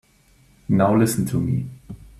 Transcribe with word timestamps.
Now 0.67 0.95
listen 0.97 1.27
to 1.27 1.39
me. 1.39 1.67